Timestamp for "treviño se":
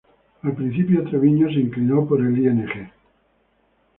1.03-1.59